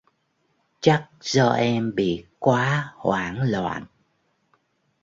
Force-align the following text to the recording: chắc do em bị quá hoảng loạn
chắc 0.81 1.09
do 1.21 1.49
em 1.49 1.95
bị 1.95 2.25
quá 2.39 2.91
hoảng 2.95 3.41
loạn 3.51 3.85